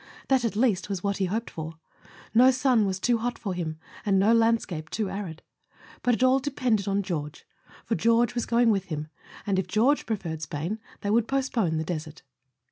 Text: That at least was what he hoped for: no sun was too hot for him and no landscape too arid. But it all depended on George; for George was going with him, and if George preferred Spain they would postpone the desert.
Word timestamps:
That 0.29 0.43
at 0.43 0.55
least 0.55 0.89
was 0.89 1.03
what 1.03 1.17
he 1.17 1.25
hoped 1.25 1.51
for: 1.51 1.75
no 2.33 2.49
sun 2.49 2.87
was 2.87 2.99
too 2.99 3.19
hot 3.19 3.37
for 3.37 3.53
him 3.53 3.77
and 4.03 4.17
no 4.17 4.33
landscape 4.33 4.89
too 4.89 5.11
arid. 5.11 5.43
But 6.01 6.15
it 6.15 6.23
all 6.23 6.39
depended 6.39 6.87
on 6.87 7.03
George; 7.03 7.45
for 7.85 7.93
George 7.93 8.33
was 8.33 8.47
going 8.47 8.71
with 8.71 8.85
him, 8.85 9.09
and 9.45 9.59
if 9.59 9.67
George 9.67 10.07
preferred 10.07 10.41
Spain 10.41 10.79
they 11.01 11.11
would 11.11 11.27
postpone 11.27 11.77
the 11.77 11.83
desert. 11.83 12.23